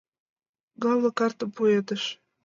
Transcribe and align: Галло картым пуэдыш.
Галло 0.81 1.09
картым 1.19 1.49
пуэдыш. 1.55 2.03